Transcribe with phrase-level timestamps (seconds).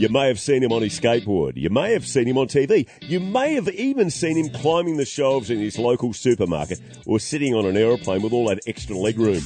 [0.00, 1.58] You may have seen him on his skateboard.
[1.58, 2.88] You may have seen him on TV.
[3.02, 7.54] You may have even seen him climbing the shelves in his local supermarket or sitting
[7.54, 9.42] on an aeroplane with all that extra leg room.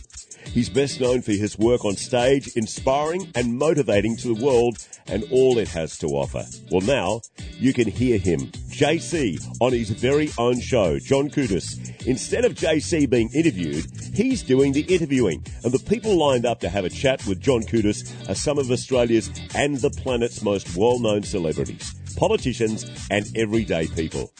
[0.46, 5.24] He's best known for his work on stage, inspiring and motivating to the world and
[5.30, 6.44] all it has to offer.
[6.70, 7.20] Well, now
[7.58, 12.06] you can hear him, JC, on his very own show, John Coutis.
[12.06, 15.44] Instead of JC being interviewed, he's doing the interviewing.
[15.62, 18.70] And the people lined up to have a chat with John Coutis are some of
[18.70, 24.32] Australia's and the planet's most well-known celebrities, politicians and everyday people.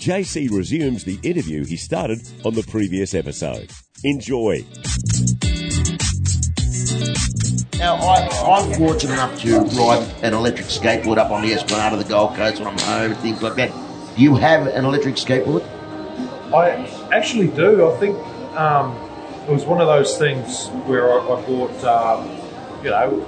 [0.00, 3.70] JC resumes the interview he started on the previous episode.
[4.02, 4.64] Enjoy.
[7.78, 11.98] Now, I, I'm fortunate enough to ride an electric skateboard up on the Esplanade of
[11.98, 13.70] the Gold Coast when I'm home and things like that.
[14.16, 15.62] Do you have an electric skateboard?
[16.54, 16.70] I
[17.14, 17.90] actually do.
[17.90, 18.16] I think
[18.56, 18.96] um,
[19.46, 22.28] it was one of those things where I, I bought, um,
[22.82, 23.26] you know,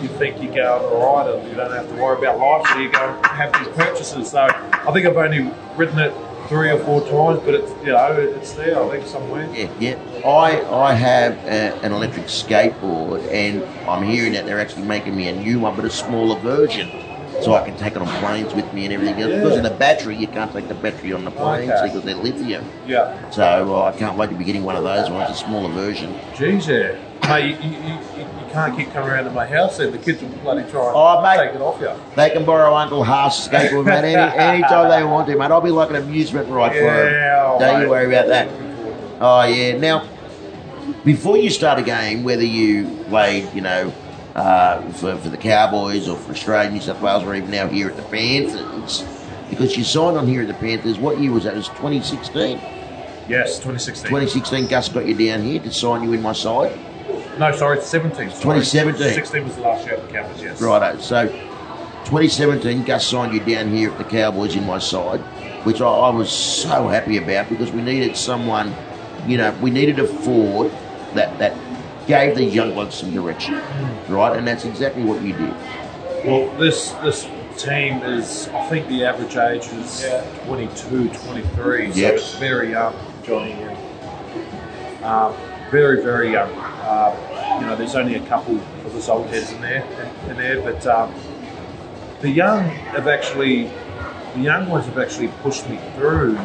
[0.00, 2.66] you think you go on a ride and you don't have to worry about life,
[2.68, 4.30] so you go and have these purchases.
[4.30, 6.14] So I think I've only ridden it
[6.48, 8.82] three or four times, but it's you know it's there.
[8.82, 9.48] I think somewhere.
[9.54, 9.98] Yeah, yeah.
[10.26, 15.28] I I have a, an electric skateboard, and I'm hearing that they're actually making me
[15.28, 16.90] a new one, but a smaller version,
[17.42, 19.30] so I can take it on planes with me and everything else.
[19.32, 19.38] Yeah.
[19.42, 21.86] Because of the battery, you can't take the battery on the planes Okay.
[21.86, 22.64] because they're lithium.
[22.86, 23.30] Yeah.
[23.30, 26.14] So uh, I can't wait to be getting one of those ones, a smaller version.
[26.36, 26.96] Geez, yeah.
[27.28, 28.13] Mate, you, you, you, you
[28.54, 29.92] can't keep coming around to my house then.
[29.92, 31.36] The kids will bloody try and Oh, mate.
[31.46, 31.90] take it off you.
[32.16, 35.50] They can borrow Uncle Haas' skateboard, mate, any anytime they want to, mate.
[35.50, 37.32] I'll be like an amusement ride for them.
[37.36, 37.84] Oh, Don't mate.
[37.84, 38.48] you worry about that.
[39.20, 39.76] Oh yeah.
[39.76, 40.08] Now,
[41.04, 43.92] before you start a game, whether you played, you know,
[44.34, 47.88] uh, for, for the Cowboys or for Australia, New South Wales, or even now here
[47.88, 49.04] at the Panthers,
[49.50, 50.98] because you signed on here at the Panthers.
[50.98, 51.54] What year was that?
[51.54, 52.58] It was 2016.
[53.28, 54.08] Yes, 2016.
[54.08, 54.66] 2016.
[54.66, 56.78] Gus got you down here to sign you in my side.
[57.38, 58.30] No, sorry, it's 17.
[58.30, 58.30] Sorry.
[58.60, 59.14] 2017.
[59.14, 60.60] 16 was the last year at the Cowboys, yes.
[60.62, 60.98] Righto.
[61.00, 65.20] So, 2017, Gus signed you down here at the Cowboys in my side,
[65.64, 68.74] which I, I was so happy about because we needed someone,
[69.26, 70.70] you know, we needed a forward
[71.14, 71.56] that that
[72.06, 73.54] gave these young blokes some direction,
[74.08, 74.36] right?
[74.36, 75.54] And that's exactly what you did.
[76.24, 80.04] Well, this this team is, I think the average age is
[80.46, 82.14] 22, 23, so Yep.
[82.14, 83.54] it's very young, Johnny.
[85.02, 85.34] Um,
[85.74, 86.52] very, very young.
[86.52, 89.82] Uh, you know, there's only a couple of us old heads in there,
[90.24, 91.12] in, in there, but um,
[92.20, 92.62] the young
[92.94, 93.64] have actually,
[94.34, 96.38] the young ones have actually pushed me through.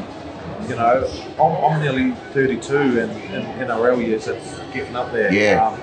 [0.68, 1.08] You know,
[1.40, 5.32] I'm, I'm nearly 32 and in NRL years, it's getting up there.
[5.32, 5.68] Yeah.
[5.68, 5.80] Um,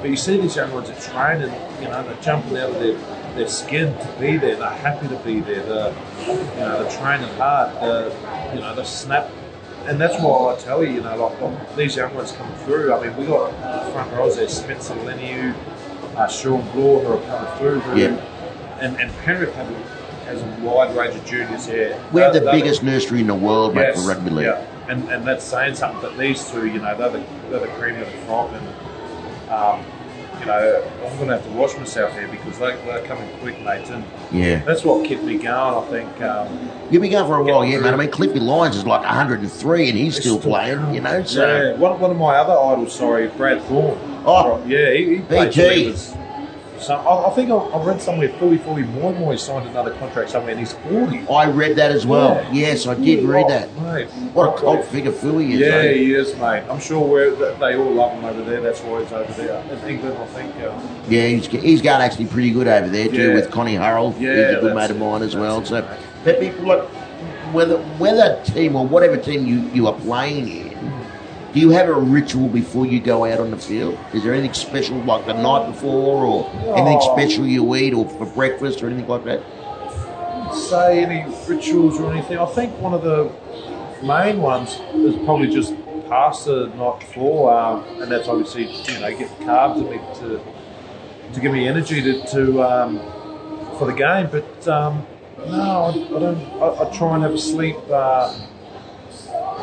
[0.00, 2.78] but you see these young ones that train and, you know, they're jumping out of
[2.80, 2.96] their,
[3.34, 4.56] their skin to be there.
[4.56, 5.62] They're happy to be there.
[5.62, 7.74] They're, you know, they're training hard.
[7.74, 9.30] They're, you know, they snap.
[9.86, 12.92] And that's why I tell you, you know, like, like these young ones coming through.
[12.92, 13.50] I mean, we got
[13.92, 15.54] front rows there, Spencer Leniu,
[16.16, 17.80] uh, Sean Bloor, who are coming through.
[17.80, 18.32] Who, Yeah.
[18.80, 19.68] And, and Penrith have,
[20.24, 22.02] has a wide range of juniors here.
[22.12, 24.46] We have the biggest nursery in the world, mate, Yes, for rugby league.
[24.46, 26.00] Yeah, and, and that's saying something.
[26.02, 29.84] But these two, you know, they're the, they're the cream of the crop, and um,
[30.46, 33.60] you know, I'm going to have to watch myself here because they, they're coming quick,
[33.62, 33.88] mate.
[33.90, 34.62] And Yeah.
[34.64, 35.46] that's what kept me going.
[35.48, 36.20] I think.
[36.22, 37.94] Um, You've been going for a while, yeah, man.
[37.94, 41.44] I mean, Cliffy Lyons is like 103 and he's still still playing, you know, so.
[41.46, 43.98] yeah, one, one of my other idols, sorry, Brad Thorn.
[44.24, 44.62] Oh.
[44.66, 45.94] yeah, he, he played BT.
[46.78, 49.92] For me was- So I, I think I, I read somewhere Fuifui Moimoi signed another
[49.94, 51.26] contract somewhere, and he's 40.
[51.28, 52.34] I read that as well.
[52.34, 52.52] Yeah.
[52.52, 53.68] Yes, I did read that.
[53.78, 54.08] Oh, mate.
[54.32, 55.60] What a cult figure Philly is.
[55.60, 55.92] Yeah, eh?
[55.94, 56.64] he is, mate.
[56.70, 58.60] I'm sure we're, they all love him over there.
[58.60, 59.62] That's why he's over there.
[59.72, 60.54] In England, I think.
[60.56, 63.34] Uh, Yeah, he's, he's got actually pretty good over there too Yeah.
[63.34, 64.12] with Connie Harrell.
[64.20, 65.60] Yeah, he's a good mate of mine as well.
[65.60, 65.90] it, So, mate.
[66.24, 66.88] but people look
[67.52, 70.65] whether whether team or whatever team you, you are playing in,
[71.56, 73.98] do you have a ritual before you go out on the field?
[74.12, 77.16] Is there anything special like the night before, or anything Oh.
[77.16, 79.40] special you eat, or for breakfast, or anything like that?
[80.52, 82.38] say any rituals or anything.
[82.38, 83.30] I think one of the
[84.02, 85.74] main ones is probably just
[86.08, 89.98] pasta the night before, um, and that's obviously you know get the carbs in me
[90.20, 90.40] to
[91.32, 92.98] to give me energy to, to um,
[93.78, 94.28] for the game.
[94.30, 95.06] But um,
[95.38, 96.62] no, I, I don't.
[96.62, 97.76] I, I try and have a sleep.
[97.90, 98.38] Uh,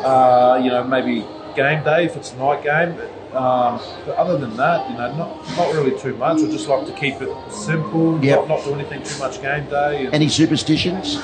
[0.04, 1.24] uh, you know, maybe
[1.54, 2.96] game day if it's a night game.
[2.96, 6.38] But, um, but other than that, you know, not not really too much.
[6.40, 8.22] I just like to keep it simple.
[8.24, 8.40] Yep.
[8.40, 10.06] Not, not do anything too much game day.
[10.06, 11.16] And, Any superstitions?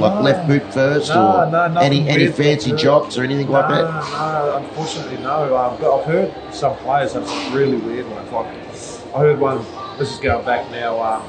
[0.00, 0.20] Like No.
[0.22, 3.84] left boot first, No, or no, any any fancy jocks or anything like that?
[4.12, 5.56] no, unfortunately, no.
[5.56, 8.30] Um, but I've heard some players have some really weird ones.
[8.30, 8.46] Like
[9.14, 9.64] I heard one.
[9.98, 11.00] This is going back now.
[11.00, 11.22] Um,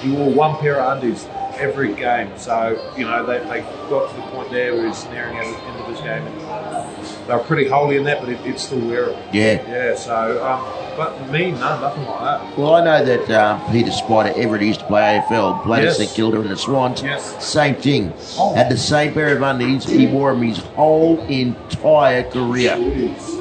[0.00, 1.26] he wore one pair of undies
[1.58, 2.30] every game.
[2.38, 3.60] So you know they, they
[3.90, 7.34] got to the point there where he's nearing the end of his game, and they
[7.34, 9.18] were pretty holy in that, but it, it's still wearable.
[9.32, 9.66] Yeah.
[9.68, 9.94] Yeah.
[9.96, 10.62] So, um,
[10.96, 12.58] but me, no, nothing like that.
[12.58, 15.98] Well, I know that uh, Peter Spider Everitt used to play AFL, played Yes.
[16.00, 17.02] at St Kilda and the Swans.
[17.02, 17.44] Yes.
[17.44, 18.12] Same thing.
[18.38, 18.54] Oh.
[18.54, 19.84] Had the same pair of undies.
[19.84, 22.76] He wore them his whole entire career.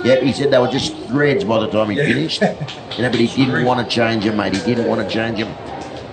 [0.04, 2.06] Yep, he said they were just threads by the time he Yeah.
[2.06, 2.42] finished.
[2.94, 4.56] You know, but he didn't want to change them, mate.
[4.56, 5.52] He didn't want to change them.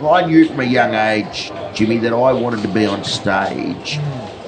[0.02, 3.99] I knew from a young age, Jimmy, that I wanted to be on stage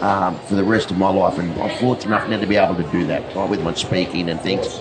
[0.03, 2.75] um, for the rest of my life, and I'm fortunate enough now to be able
[2.75, 4.79] to do that right, with my speaking and things.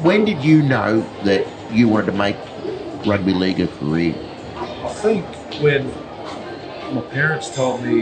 [0.00, 2.36] When did you know that you wanted to make
[3.04, 4.14] rugby league a career?
[4.56, 5.26] I think
[5.60, 5.88] when
[6.94, 7.96] my parents told me,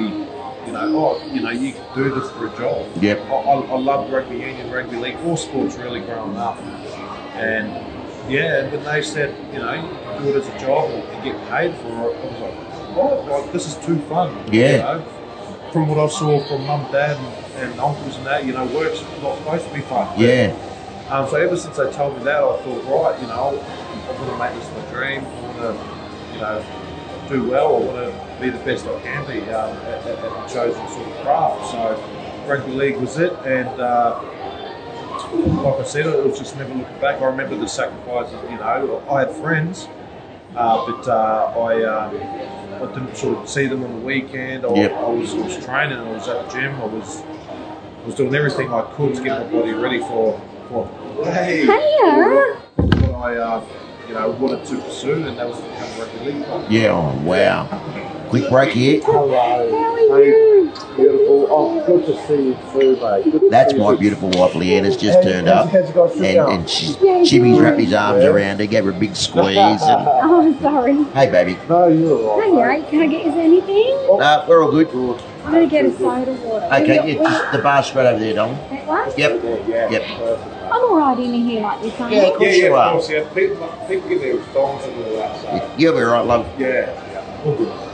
[0.67, 2.87] you know, oh, you know, you can do this for a job.
[3.03, 3.19] Yep.
[3.19, 6.59] I, I, I loved rugby union, rugby league, all sports really growing up.
[7.35, 7.69] And
[8.31, 11.49] yeah, when they said, you know, you do it as a job and, and get
[11.49, 12.55] paid for it, I was like,
[12.99, 14.37] oh, like, this is too fun.
[14.53, 14.73] Yeah.
[14.73, 15.20] You know?
[15.73, 19.03] From what I saw from mum, dad, and, and uncles and that, you know, work's
[19.23, 20.19] not supposed to be fun.
[20.19, 20.53] Yeah,
[21.09, 24.31] Um, so ever since they told me that, I thought, right, you know, I want
[24.31, 25.25] to make this my dream.
[25.25, 26.65] I want to, you know,
[27.29, 27.77] do well.
[27.77, 30.89] I want to be the best I can be um, at, at, at the chosen
[30.89, 31.71] sort of craft.
[31.71, 34.21] So rugby league was it, and uh,
[35.63, 37.21] like I said, it was just never looking back.
[37.21, 38.35] I remember the sacrifices.
[38.51, 39.89] You know, I had friends,
[40.57, 42.60] uh, but uh, I.
[42.83, 44.65] I didn't sort of see them on the weekend.
[44.65, 44.93] I, Yep.
[44.93, 45.99] I was, I was training.
[45.99, 46.75] I was at the gym.
[46.81, 50.89] I was I was doing everything I could to get my body ready for for
[51.25, 51.75] hey, Hiya.
[51.75, 53.65] what I uh,
[54.09, 56.67] you know wanted to pursue, and that was to become a rugby league player.
[56.71, 57.69] yeah, oh, wow.
[58.31, 59.03] Quick break here.
[59.03, 60.73] How are you?
[60.97, 61.49] Beautiful.
[61.51, 63.51] Oh, good to see you too, mate.
[63.51, 65.69] That's my beautiful wife Leanne, has just turned up.
[65.71, 66.95] How's it got And, you and she,
[67.29, 69.57] Jimmy's wrapped his arms around her, gave her a big squeeze.
[69.83, 71.03] And, Oh, I'm sorry.
[71.13, 71.59] hey, baby.
[71.69, 72.69] No, you're all Hey, right.
[72.83, 72.89] right.
[72.89, 73.97] Can I get you anything?
[74.21, 74.87] Uh, we're all good.
[75.45, 76.67] I'm going to get a soda water.
[76.67, 78.55] Okay, yeah, just the bar straight over there, Dom.
[78.55, 79.13] That one?
[79.17, 79.43] Yep.
[79.43, 79.63] mate.
[79.67, 80.03] Yeah, Yep.
[80.19, 80.57] perfect.
[80.67, 82.27] I'm all right in here like this, aren't Yeah, I?
[82.27, 83.03] of course you are.
[83.11, 85.41] Yeah, people, people get their thongs and all that.
[85.43, 86.47] So You'll be right, love.
[86.61, 86.69] yeah,
[87.13, 87.90] yeah, all good.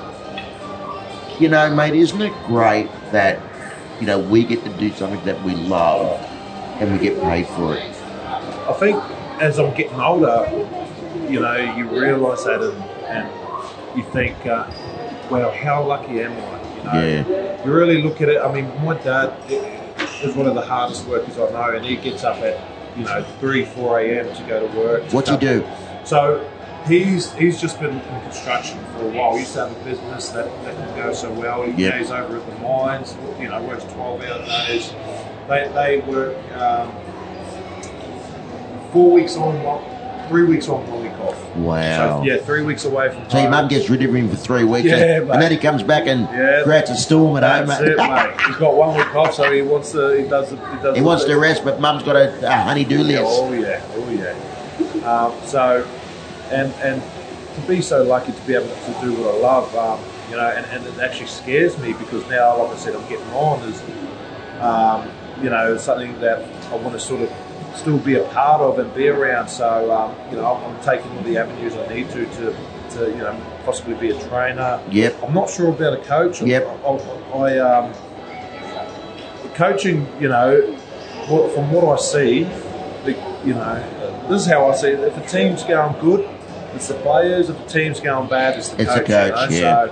[1.39, 3.39] You know, mate, isn't it great that,
[4.01, 6.19] you know, we get to do something that we love
[6.81, 7.83] and we get paid for it?
[8.69, 8.97] I think
[9.41, 10.49] as I'm getting older,
[11.29, 13.31] you know, you realise that and, and
[13.97, 14.67] you think, uh,
[15.31, 16.37] well, how lucky am I?
[16.77, 17.65] You know, Yeah.
[17.65, 18.41] you really look at it.
[18.41, 19.35] I mean, my dad
[20.23, 22.59] is one of the hardest workers I know, and he gets up at
[22.97, 24.33] you know three, four a.m.
[24.35, 25.07] to go to work.
[25.09, 25.65] to What's he come- do?
[26.05, 26.49] So
[26.87, 29.33] he's he's just been in construction for a while.
[29.35, 31.63] He used to have a business that, that didn't go so well.
[31.63, 31.99] He Yep.
[31.99, 34.93] goes over at the mines, you know, works twelve hour days.
[35.49, 36.93] They they work um,
[38.93, 41.57] four weeks on, three weeks on, one week off.
[41.57, 42.21] Wow.
[42.21, 43.29] So yeah, three weeks away from.
[43.31, 43.51] So your home.
[43.53, 46.07] mum gets rid of him for three weeks, Yeah, and, and then he comes back
[46.07, 46.63] and Yeah.
[46.65, 47.69] creates a storm at home.
[47.69, 48.41] That's it, mate.
[48.47, 50.11] He's got one week off, so he wants to.
[50.23, 50.51] He does.
[50.51, 50.97] He does.
[50.97, 53.39] he wants to rest, but mum's got a, a honey-do Yeah, list.
[53.41, 54.35] oh yeah, oh yeah.
[55.07, 55.87] Um, so,
[56.51, 57.03] and and
[57.57, 60.01] to be so lucky to be able to do what I love, um,
[60.31, 63.29] you know, and, and it actually scares me because now, like I said, I'm getting
[63.31, 63.83] on is,
[64.61, 65.11] um,
[65.43, 67.33] you know, something that I want to sort of
[67.75, 69.49] still be a part of and be around.
[69.49, 72.57] So, um, you know, I'm, taking all the avenues I need to to,
[72.91, 74.81] to you know possibly be a trainer.
[74.91, 75.23] Yep.
[75.23, 76.43] I'm not sure about a coach.
[76.43, 76.67] Yep.
[76.67, 77.95] I, I, I um,
[79.55, 80.77] coaching, you know,
[81.27, 82.45] from what I see,
[83.05, 83.13] the,
[83.45, 85.01] you know, this is how I see it.
[85.01, 86.29] If a team's going good,
[86.77, 87.49] it's the players.
[87.51, 89.07] If the team's going bad, it's the It's coach.
[89.07, 89.85] coach, you know?
[89.85, 89.87] yeah.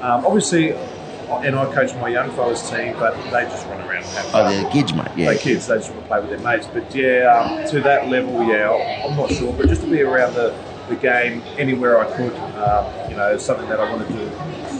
[0.00, 4.04] So, um, obviously, and I coach my young fellas team, but they just run around
[4.04, 5.06] and have Oh, they're the kids, mate.
[5.16, 5.32] Yeah.
[5.32, 6.66] They kids, they just want to play with their mates.
[6.72, 9.52] But yeah, um, to that level, yeah, I'm not sure.
[9.52, 10.54] But just to be around the,
[10.88, 14.30] the game anywhere I could, um, you know, is something that I want to do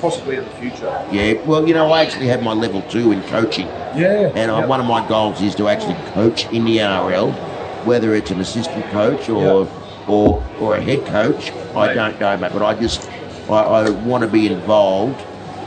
[0.00, 1.06] possibly in the future.
[1.12, 1.34] Yeah.
[1.46, 3.66] Well, you know, I actually have my level two in coaching.
[3.96, 4.32] Yeah.
[4.34, 4.68] And Yep.
[4.68, 7.32] one of my goals is to actually coach in the NRL,
[7.86, 9.66] whether it's an assistant coach or
[10.08, 11.50] or, or a head coach.
[11.74, 13.08] I don't know, mate, but I just
[13.48, 15.20] I, I want to be involved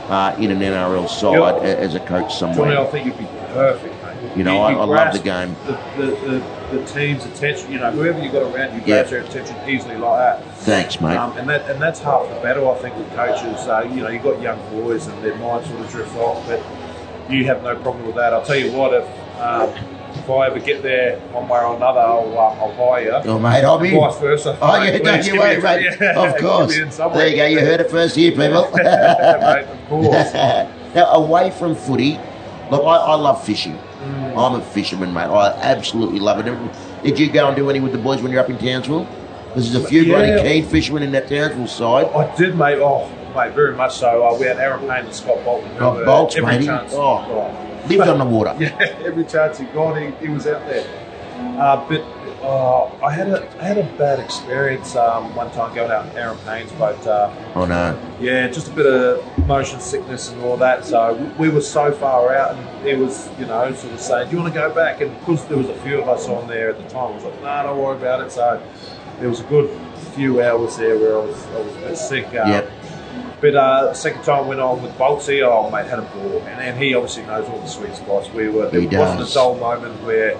[0.08, 1.78] uh, in an NRL side Yep.
[1.78, 2.74] as a coach somewhere.
[2.74, 4.36] Johnny, I think you'd be perfect, mate.
[4.36, 5.56] You know, I- I love the game.
[5.66, 6.06] The, the,
[6.70, 9.02] the, the team's attention, you know, whoever you've got around, you Yeah.
[9.02, 10.54] grab their attention easily like that.
[10.58, 11.16] Thanks, mate.
[11.16, 13.66] Um, and that and that's half the battle, I think, with coaches.
[13.66, 16.62] Uh, you know, you've got young boys and their minds sort of drift off, but
[17.30, 18.32] you have no problem with that.
[18.32, 19.04] I'll tell you what, if
[19.40, 19.70] um,
[20.18, 23.10] if I ever get there one way or another, I'll, uh, I'll buy you.
[23.12, 23.90] oh, mate, I'll be.
[23.90, 24.58] Vice versa.
[24.60, 25.96] Oh, yeah, don't you worry, mate.
[26.00, 26.74] yeah, of course.
[26.76, 27.18] me in somewhere.
[27.18, 27.46] There you go.
[27.46, 28.70] You heard it first here, people.
[28.72, 30.32] mate, of course.
[30.94, 32.18] now, away from footy,
[32.70, 33.74] look, I, I love fishing.
[33.76, 34.36] Mm.
[34.36, 35.22] I'm a fisherman, mate.
[35.24, 37.02] I absolutely love it.
[37.02, 39.06] Did you go and do any with the boys when you're up in Townsville?
[39.48, 42.06] Because there's a few bloody keen fishermen in that Townsville side.
[42.14, 42.78] I did, mate.
[42.80, 44.26] Oh, mate, very much so.
[44.26, 45.70] Uh, we had Aaron Payne and Scott Bolton.
[45.80, 46.66] Oh, were Bolts, every matey.
[46.66, 47.62] chance- Oh.
[47.88, 48.54] Lived on the water.
[48.60, 48.70] yeah,
[49.04, 50.86] every chance he got, he, he was out there.
[51.58, 52.00] Uh, but
[52.42, 56.16] uh, I had a I had a bad experience um, one time going out in
[56.16, 57.06] Aaron Payne's boat.
[57.06, 57.98] Uh, Oh no.
[58.20, 60.84] yeah, just a bit of motion sickness and all that.
[60.86, 64.36] So we were so far out, and it was, you know, sort of saying, "Do
[64.36, 66.70] you want to go back?" And because there was a few of us on there
[66.70, 68.62] at the time, I was like, "No, don't worry about it." So
[69.20, 69.68] there was a good
[70.14, 72.26] few hours there where I was I was a bit sick.
[72.28, 72.70] Uh, Yep.
[73.40, 76.60] But uh, second time I went on with Boltsy, oh mate, had a ball, and,
[76.60, 78.30] and he obviously knows all the sweet spots.
[78.30, 79.30] We were there He wasn't does.
[79.32, 80.38] a dull moment where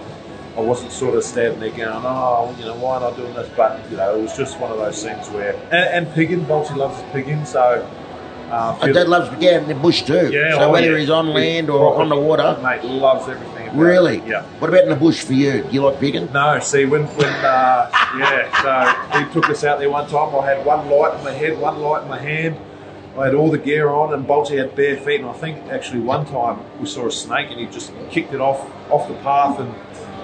[0.57, 3.51] I wasn't sort of standing there going, oh, you know, why am I doing this?
[3.55, 6.75] But you know, it was just one of those things where, and, and pigging, Boltsy
[6.77, 7.87] loves his pigging, so.
[8.51, 10.31] Uh, dad loves to get in the bush too.
[10.33, 10.99] yeah, so oh, whether yeah.
[10.99, 12.57] he's on land or proper- on the water.
[12.63, 13.77] mate, loves everything.
[13.77, 14.19] Really?
[14.19, 14.27] It.
[14.29, 14.43] Yeah.
[14.61, 15.65] What about in the bush for you?
[15.65, 16.33] Do you like pigging?
[16.33, 20.33] No, see, when, when uh, yeah, so he took us out there one time.
[20.37, 22.57] I had one light in my head, one light in my hand.
[23.19, 25.21] I had all the gear on, and Bolty had bare feet.
[25.21, 28.41] And I think actually one time we saw a snake, and he just kicked it
[28.41, 29.75] off off the path, and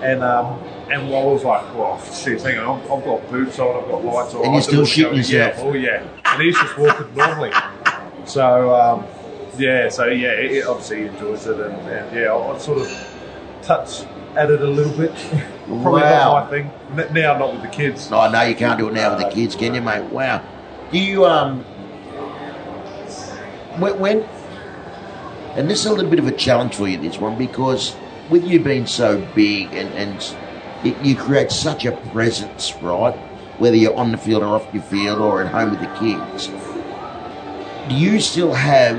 [0.02, 0.58] and um,
[0.90, 4.34] and I was like, well, shit, hang on, I've, got boots on, I've got lights
[4.34, 4.44] on.
[4.44, 5.56] And you're still go- yourself.
[5.56, 7.52] Yeah, oh yeah, and he's just walking normally.
[8.24, 9.04] So um,
[9.58, 13.18] yeah, so yeah, he, he obviously enjoys it, and, and yeah, I, I sort of
[13.62, 14.02] touch
[14.36, 15.12] at it a little bit.
[15.66, 16.34] Probably Wow.
[16.34, 16.70] not my thing.
[17.14, 18.10] Now, not with the kids.
[18.10, 20.04] No, no, you can't do it now with the kids, can you, mate?
[20.10, 20.42] Wow.
[20.90, 21.64] Do you um
[23.80, 24.28] when, when
[25.56, 27.94] and this is a little bit of a challenge for you this one because
[28.30, 30.34] with you being so big and and
[30.84, 33.14] it, you create such a presence, right?
[33.58, 36.48] Whether you're on the field or off your field or at home with the kids,
[37.88, 38.98] do you still have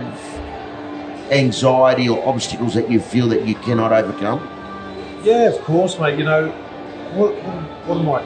[1.32, 4.48] anxiety or obstacles that you feel that you cannot overcome?
[5.24, 6.18] Yeah, of course, mate.
[6.18, 6.50] You know,
[7.15, 7.34] what,
[7.86, 8.22] what, am I?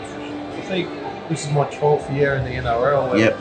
[0.58, 0.90] I think
[1.30, 3.12] this is my 12th year in the NRL.
[3.12, 3.40] and, Yep.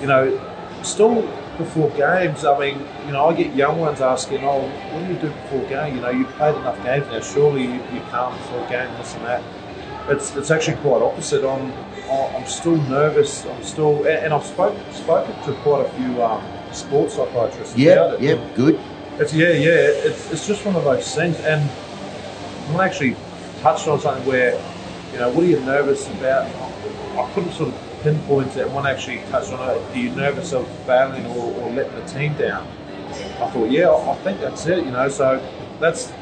[0.00, 1.22] You know, still
[1.58, 5.18] before games, I mean, you know, I get young ones asking, oh, what do you
[5.20, 5.96] do before game?
[5.96, 9.24] You know, you've played enough games now, surely you, you calm before game, this and
[9.26, 9.42] that.
[10.08, 11.44] It's, it's actually quite opposite.
[11.44, 11.72] I'm,
[12.10, 13.44] I'm still nervous.
[13.44, 18.12] I'm still, and I've spoken, spoken to quite a few um, sports psychiatrists about Yep,
[18.14, 18.20] it.
[18.22, 18.80] yep, good.
[19.18, 19.72] It's yeah, yeah.
[20.08, 21.68] It's, it's just one of those things, and
[22.76, 23.16] I actually
[23.60, 24.52] touched on something where,
[25.12, 26.46] you know, what are you nervous about?
[27.16, 28.68] I couldn't sort of pinpoint it.
[28.70, 29.82] One actually touched on it.
[29.82, 32.66] Are you nervous of failing or, or letting the team down?
[33.40, 34.84] I thought, yeah, I I think that's it.
[34.84, 35.40] You know, so
[35.80, 36.12] that's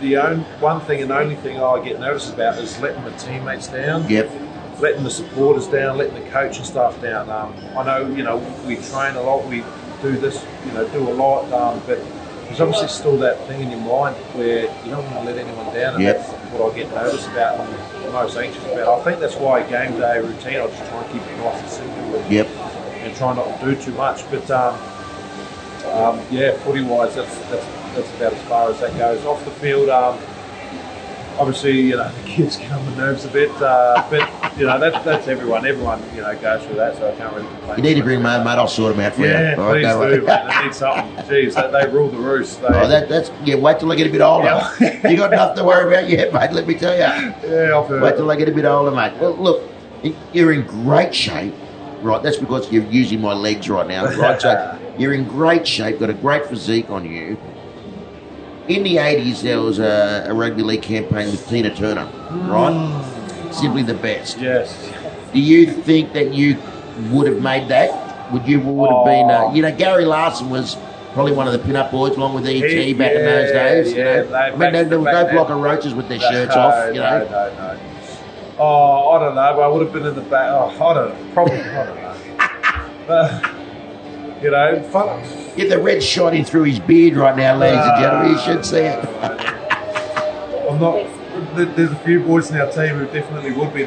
[0.00, 3.68] the only one thing and only thing I get nervous about is letting the teammates
[3.68, 4.30] down Yep.
[4.80, 7.30] letting the supporters down, letting the coaching staff down.
[7.30, 9.62] Um, I know, you know, we train a lot, we
[10.02, 12.00] do this, you know, do a lot, um, but
[12.46, 15.72] there's obviously still that thing in your mind where you don't want to let anyone
[15.72, 16.16] down, and Yep.
[16.18, 19.00] that's what I get nervous about and most anxious about.
[19.00, 21.70] I think that's why game day routine, I just try and keep it nice and
[21.70, 22.46] simple and, Yep.
[22.46, 24.28] and try not to do too much.
[24.30, 24.74] But um,
[25.92, 29.24] um, yeah, footy wise, that's, that's that's about as far as that goes.
[29.24, 30.18] Off the field, um,
[31.38, 34.28] obviously, you know, the kids get on the nerves a bit, uh, but
[34.58, 35.64] you know, that's that's everyone.
[35.66, 37.76] Everyone, you know, goes through that, so I can't really complain.
[37.78, 39.62] You need to bring my mate, I'll sort him out for Yeah, you.
[39.62, 40.22] Right, please no do.
[40.26, 40.42] mate.
[40.48, 41.16] They need something.
[41.26, 42.60] Jeez, they, they rule the roost.
[42.60, 43.54] They, Oh, that, that's yeah.
[43.56, 44.44] Wait till I get a bit older.
[44.80, 45.08] Yeah.
[45.08, 46.52] you got nothing to worry about yet, mate.
[46.52, 46.98] Let me tell you.
[47.00, 48.02] yeah, I've heard.
[48.02, 49.14] Wait till I get a bit older, mate.
[49.20, 49.62] Well, look,
[50.32, 51.54] you're in great shape,
[52.02, 52.22] right?
[52.22, 54.40] That's because you're using my legs right now, right?
[54.40, 55.98] So you're in great shape.
[56.00, 57.38] Got a great physique on you.
[58.68, 62.72] In the '80s, there was a, a rugby league campaign with Tina Turner, right?
[62.72, 63.21] Mm.
[63.52, 64.38] Simply the best.
[64.38, 64.90] Yes.
[65.32, 66.56] Do you think that you
[67.10, 68.32] would have made that?
[68.32, 69.30] Would you would have been?
[69.30, 69.54] Uh, Oh.
[69.54, 70.76] you know, Gary Larson was
[71.14, 73.92] probably one of the pin-up boys, along with ET He- back in those yeah, days.
[73.92, 76.18] you yeah, know, they- I mean, there, there was no block of roaches with their
[76.18, 76.86] No, shirts off.
[76.94, 77.76] You no, know, no, no.
[78.58, 80.48] Oh, I don't know, but I would have been in the back.
[80.50, 81.14] Oh, I don't know.
[81.34, 82.08] Probably, I don't know.
[83.08, 83.40] Uh,
[84.40, 85.20] you know, fun.
[85.56, 88.30] get the red shining through his beard right now, ladies and gentlemen.
[88.32, 89.04] You should see it.
[90.70, 91.04] I'm not.
[91.54, 93.84] There- There's a few boys in our team who definitely would be.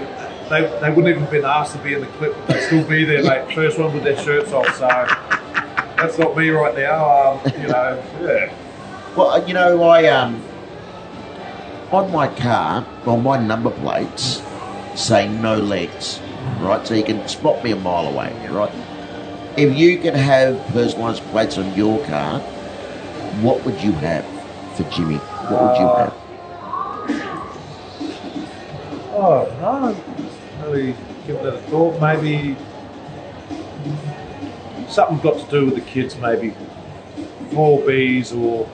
[0.50, 3.04] They, they wouldn't even been asked to be in the clip, but they'd still be
[3.04, 3.54] there, mate.
[3.56, 4.68] First one with their shirts off.
[4.76, 4.88] So
[5.98, 7.40] that's not me right now.
[7.44, 8.54] Um, you know, yeah.
[9.16, 10.44] Well, uh, you know, I um,
[11.92, 14.44] on my car, on my number plates,
[14.94, 16.20] say no legs,
[16.60, 16.86] right?
[16.86, 18.72] So you can spot me a mile away, right?
[19.58, 22.40] If you could have personalised plates on your car,
[23.42, 24.26] what would you have
[24.76, 25.16] for Jimmy?
[25.18, 26.14] What would you have?
[29.18, 30.96] Oh no, really
[31.26, 32.00] give that a thought.
[32.02, 32.56] Maybe
[34.90, 36.16] something's got to do with the kids.
[36.18, 36.54] Maybe
[37.54, 38.70] four Bs or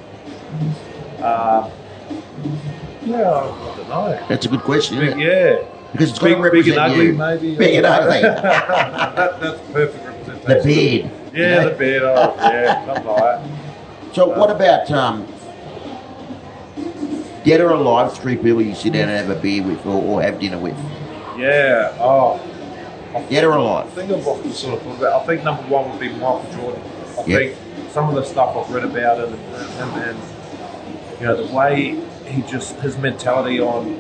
[1.24, 1.70] uh,
[3.06, 4.26] yeah, I don't know.
[4.30, 5.62] That's a good question, isn't Big, it?
[5.62, 7.14] yeah, Because it's got to big, big and ugly, you.
[7.14, 7.56] maybe.
[7.56, 8.22] Big and ugly.
[8.22, 10.48] that, that's perfect representation.
[10.48, 11.12] The beard.
[11.34, 11.70] Yeah, You know?
[11.70, 12.04] the beard.
[12.04, 14.16] Oh, yeah, something like that.
[14.16, 15.28] So what about um,
[17.44, 18.14] dead or alive?
[18.18, 20.76] Three people you sit down and have a beer with, or, or have dinner with.
[21.38, 21.96] Yeah.
[22.00, 22.40] Oh,
[23.30, 25.22] Dead or I think I've often sort of thought about.
[25.24, 26.82] I think number one would be Michael Jordan.
[27.20, 27.56] I Yep.
[27.56, 31.54] think some of the stuff I've read about him and, and, and you know the
[31.54, 34.00] way he just his mentality on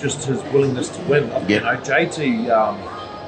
[0.00, 1.28] just his willingness to win.
[1.32, 1.48] I- Yep.
[1.48, 2.50] You know, JT.
[2.50, 2.78] Um,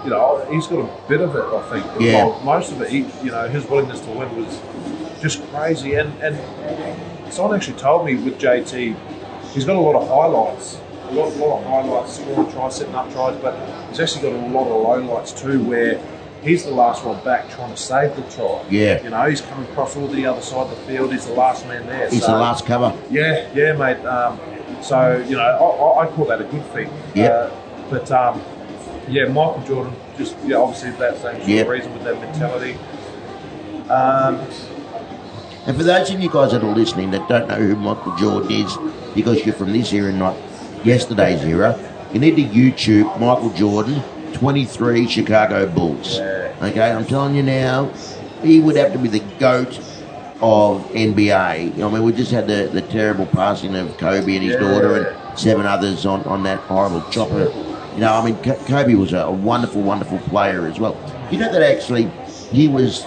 [0.04, 1.42] you know, he's got a bit of it.
[1.44, 2.00] I think.
[2.00, 2.40] Yeah.
[2.44, 2.88] Most of it.
[2.88, 4.60] He, you know, his willingness to win was
[5.20, 5.94] just crazy.
[5.94, 6.36] And and
[7.32, 8.94] someone actually told me with JT,
[9.52, 10.78] he's got a lot of highlights.
[11.08, 13.54] A lot, lot of highlights, scoring tries, setting up tries, but
[13.88, 15.98] he's actually got a lot of lowlights too, where
[16.42, 18.62] he's the last one back trying to save the try.
[18.68, 19.02] Yeah.
[19.02, 21.12] You know, he's coming across all the other side of the field.
[21.12, 22.10] He's the last man there.
[22.10, 22.94] He's so, the last cover.
[23.10, 24.04] Yeah, yeah, mate.
[24.04, 24.38] Um,
[24.82, 26.90] so you know, I, I, I call that a good thing.
[27.14, 27.28] Yeah.
[27.28, 27.50] Uh,
[27.88, 28.42] but um,
[29.08, 31.60] yeah, Michael Jordan, just yeah, obviously that same sort Yeah.
[31.62, 32.74] of reason with that mentality.
[33.88, 34.46] Um,
[35.66, 38.50] And for those of you guys that are listening that don't know who Michael Jordan
[38.50, 38.76] is,
[39.14, 40.36] because you're from this era and not
[40.84, 41.78] yesterday's era,
[42.12, 46.18] you need to YouTube Michael Jordan, 23 Chicago Bulls.
[46.18, 47.92] Okay, I'm telling you now,
[48.42, 49.78] he would have to be the GOAT
[50.40, 51.30] of NBA.
[51.82, 54.60] I mean, we just had the, the terrible passing of Kobe and his Yeah.
[54.60, 57.52] daughter and seven others on, on that horrible chopper.
[57.94, 60.96] You know, I mean, Ko- Kobe was a wonderful, wonderful player as well.
[61.30, 62.10] You know that actually
[62.52, 63.04] he was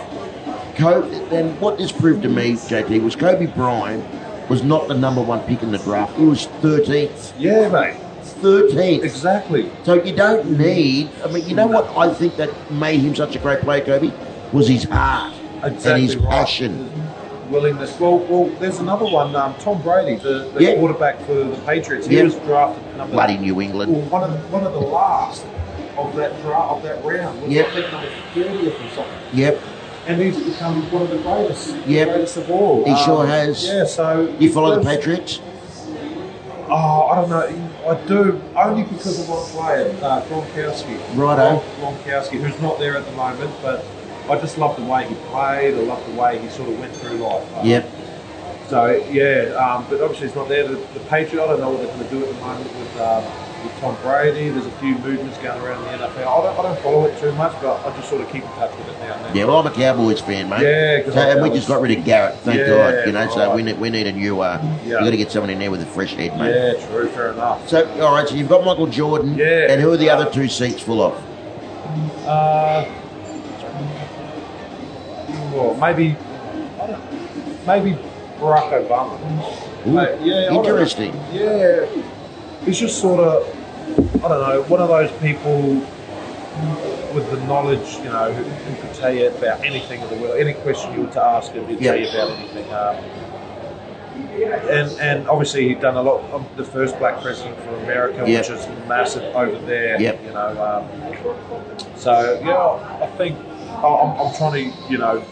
[0.76, 4.04] Kobe, then what this proved to me, JT, was Kobe Bryant
[4.50, 6.18] was not the number one pick in the draft.
[6.18, 7.34] He was 13th.
[7.38, 7.96] yeah, mate.
[8.42, 9.04] 13th.
[9.04, 9.72] Exactly.
[9.84, 11.10] So you don't need.
[11.24, 14.12] I mean, you know what I think that made him such a great player, Kobe,
[14.52, 16.30] was his heart Exactly and his right.
[16.30, 16.92] passion.
[17.52, 18.00] willingness.
[18.00, 19.36] Well, well, there's another one.
[19.36, 20.76] Um, Tom Brady, the, the Yeah.
[20.76, 22.08] quarterback for the Patriots.
[22.08, 22.24] He Yeah.
[22.24, 23.92] was drafted number Bloody New England.
[23.92, 25.46] well, one of the, one of the last
[25.98, 27.42] of that draft of that round.
[27.44, 27.68] Was Yep.
[27.68, 29.14] I think number thirtieth or something.
[29.34, 29.60] Yep.
[30.12, 32.10] And he's become one of the greatest, Yep.
[32.10, 32.84] greatest of all.
[32.84, 33.64] He sure has.
[33.66, 33.86] Yeah.
[33.86, 35.40] So You follow the Patriots?
[36.70, 37.90] Oh, I don't know.
[37.90, 40.98] I do only because of one player, uh, Gronkowski.
[41.16, 41.64] Righto.
[41.80, 43.86] Gron- Gronkowski, who's not there at the moment, but
[44.30, 45.76] I just love the way he played.
[45.76, 47.44] I love the way he sort of went through life.
[47.58, 47.90] Um, Yep.
[48.72, 50.66] So yeah, um, but obviously it's not there.
[50.66, 53.02] The, the Patriot, I don't know what they're going to do at the moment with,
[53.02, 53.22] um,
[53.66, 54.48] with Tom Brady.
[54.48, 56.20] There's a few movements going around in the NFL.
[56.26, 58.50] I don't, I don't follow it too much, but I just sort of keep in
[58.52, 59.36] touch with it now and then.
[59.36, 60.62] Yeah, well, I'm a Cowboys fan, mate.
[60.62, 63.08] Yeah, So, and we just got rid of Garrett, thank Yeah, God.
[63.08, 64.40] You know, so we need, we need a new.
[64.40, 65.00] Uh, Yeah.
[65.00, 66.56] We got to get someone in there with a fresh head, mate.
[66.56, 67.68] Yeah, true, fair enough.
[67.68, 68.26] So, all right.
[68.26, 69.38] So you've got Michael Jordan.
[69.38, 69.68] Yeah.
[69.70, 71.14] And who are the other two seats full of?
[72.26, 72.86] Uh,
[75.52, 76.16] well, maybe,
[76.80, 77.98] I don't, maybe
[78.42, 79.18] Barack Obama.
[79.88, 80.70] Ooh, Mate, yeah, I don't know.
[80.70, 81.14] interesting.
[81.32, 81.86] Yeah,
[82.66, 83.46] he's just sort of,
[84.24, 85.62] I don't know, one of those people
[87.14, 90.38] with the knowledge, you know, who, who could tell you about anything in the world,
[90.40, 92.74] any question you were to ask him, he'd tell you about anything.
[92.74, 92.96] Um,
[94.42, 96.22] and and obviously he'd done a lot.
[96.32, 98.50] of the first black president for America, Yep.
[98.50, 100.00] which is massive over there.
[100.02, 100.24] Yep.
[100.24, 103.38] You know, um, so yeah, I think
[103.84, 105.24] I'm, I'm trying to, you know,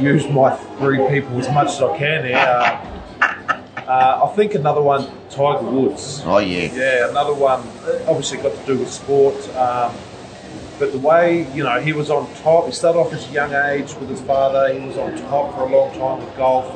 [0.00, 2.36] use my three people as much as I can here.
[2.36, 6.22] Uh, uh, I think another one, Tiger Woods.
[6.24, 6.72] Oh yeah.
[6.72, 9.34] Yeah, another one, uh, obviously got to do with sport.
[9.56, 9.94] Um,
[10.78, 13.52] but the way, you know, he was on top, he started off as a young
[13.52, 16.66] age with his father, he was on top for a long time with golf.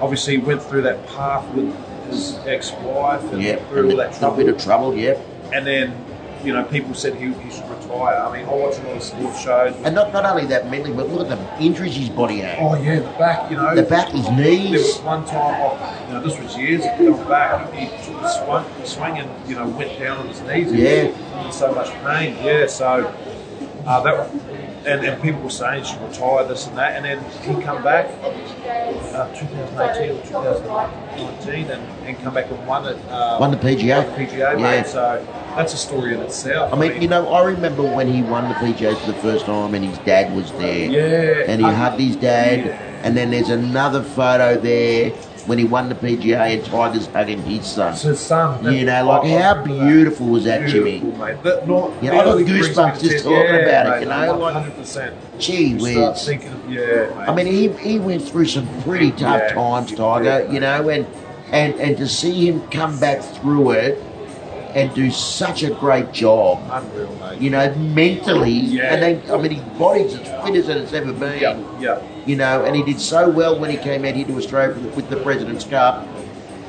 [0.00, 1.74] Obviously, he went through that path with
[2.08, 3.68] his ex wife and Yep.
[3.68, 4.36] through all that a trouble.
[4.36, 4.94] bit of trouble.
[4.96, 5.26] Yep.
[5.52, 6.04] And then,
[6.44, 8.16] you know, people said he, he should retire.
[8.16, 9.74] I mean, I watch a lot of sports shows.
[9.84, 12.58] And not, not only that mentally, but look at the injuries his body had.
[12.60, 13.74] Oh, yeah, the back, you know.
[13.74, 14.70] The back, his knees.
[14.70, 18.28] There was one time, off, you know, this was years ago back, he took a
[18.28, 20.72] swung, swung and, you know, went down on his knees.
[20.72, 21.46] Yeah.
[21.46, 22.36] in so much pain.
[22.44, 23.14] Yeah, so
[23.86, 24.30] uh, that,
[24.86, 27.82] and, and people were saying she should retire, this and that, and then he come
[27.82, 32.96] back, uh, 2018 or 2019, and, and come back and won it.
[33.08, 34.04] Uh, Won the PGA.
[34.04, 34.56] won the PGA, Yeah.
[34.56, 34.86] mate.
[34.86, 36.72] So that's a story in itself.
[36.72, 39.74] I mean, you know, I remember when he won the PGA for the first time,
[39.74, 40.88] and his dad was there.
[40.90, 42.78] yeah, and he uh, hugged his dad.
[43.02, 45.12] And then there's another photo there
[45.46, 47.92] when he won the PGA and Tiger's hugging his son.
[47.92, 48.72] It's his son.
[48.72, 49.86] You know, like how remember that.
[49.88, 51.00] beautiful was that, Jimmy?
[51.00, 51.42] Beautiful, mate.
[51.42, 53.90] That not, You know, I got really brings me goosebumps just talking yeah, about it,
[53.90, 55.14] mate, you know, 100%.
[55.38, 56.24] Gee You start whiz.
[56.26, 57.28] thinking, yeah, mate.
[57.28, 59.54] I mean, he, he went through some pretty tough Yeah.
[59.54, 60.48] times, Tiger.
[60.52, 61.06] You know, and
[61.52, 64.02] and and to see him come back through it
[64.74, 66.58] and do such a great job.
[66.70, 67.40] unreal, mate.
[67.40, 68.94] You know, mentally, Yeah.
[68.94, 71.40] and then I mean, his body's as fit as it's ever been.
[71.40, 71.98] Yeah, yeah.
[72.26, 74.82] you know, and he did so well when he came out here to Australia with
[74.82, 76.06] the, with the President's Cup,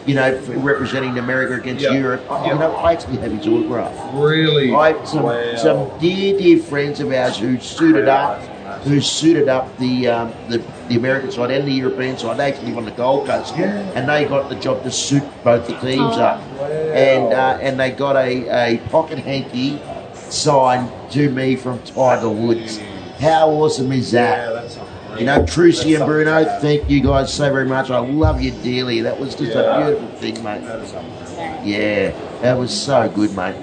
[0.05, 1.93] you know, representing America against Yeah.
[1.93, 2.23] Europe.
[2.29, 2.53] I- Yeah.
[2.53, 3.93] You know, I actually have his autograph.
[4.13, 4.73] Really?
[4.73, 5.55] I some, wow.
[5.55, 8.31] some dear, dear friends of ours who suited Wow.
[8.39, 8.41] up
[8.83, 10.57] who suited up the, um, the
[10.89, 12.37] the American side and the European side.
[12.37, 13.67] They actually live on the Gold Coast, Yeah.
[13.95, 16.21] and they got the job to suit both the teams Oh.
[16.21, 16.41] up.
[16.61, 19.79] And uh, and they got a, a pocket hanky
[20.15, 22.79] signed to me from Tiger Woods.
[23.19, 24.37] How awesome is that?
[24.37, 24.79] Yeah, that's.
[25.19, 26.61] You know, Trucy and Bruno, something to have.
[26.61, 27.89] thank you guys so very much.
[27.91, 29.01] I love you dearly.
[29.01, 29.59] That was just Yeah.
[29.59, 30.63] a beautiful thing, mate.
[30.65, 31.65] That.
[31.67, 33.55] Yeah, that was so good, mate.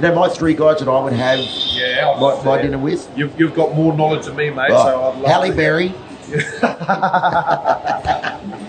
[0.00, 1.38] You know, my three guys that I would have
[1.74, 3.06] Yeah, my, my dinner with.
[3.16, 4.70] You've, you've got more knowledge than me, mate.
[4.70, 5.54] Oh, so I'd love Halle.
[5.54, 5.94] Berry,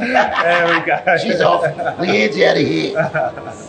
[0.01, 1.17] There we go.
[1.21, 1.63] she's off.
[1.99, 3.01] Leanne's out of here.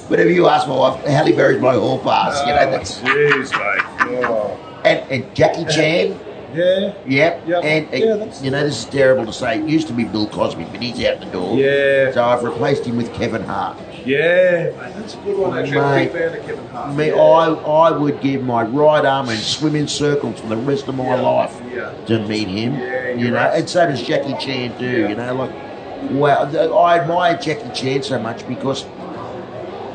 [0.08, 2.40] Whatever you ask my wife, Halle Berry's my hall pass.
[2.40, 4.24] You know, Oh, that's, ah, jeez, mate.
[4.24, 4.80] Oh.
[4.84, 6.18] and, and Jackie Chan,
[6.54, 6.94] Yeah.
[7.06, 7.46] yep.
[7.46, 7.64] Yep.
[7.64, 9.58] And, Yeah, you know, this is terrible to say.
[9.60, 11.56] It used to be Bill Cosby, but he's out the door.
[11.56, 12.10] Yeah.
[12.12, 13.78] So I've replaced him with Kevin Hart.
[14.06, 14.70] Yeah.
[14.70, 15.78] Mate, that's a good one, actually.
[15.78, 16.96] I'm a big fan of Kevin Hart.
[16.96, 17.14] Me, yeah.
[17.14, 20.94] I, I would give my right arm and swim in circles for the rest of
[20.96, 21.20] my Yeah.
[21.20, 21.92] life Yeah.
[22.06, 22.74] to meet him.
[22.74, 23.58] Yeah, you know, right.
[23.60, 25.08] and so does Jackie Chan too.
[25.08, 26.44] You know, like wow,
[26.78, 28.84] I admire Jackie Chan so much because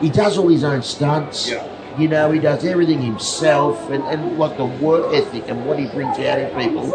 [0.02, 1.50] he does all his own stunts.
[1.50, 1.66] Yeah.
[1.98, 5.88] You know, he does everything himself, and, and like the work ethic and what he
[5.88, 6.94] brings out in people.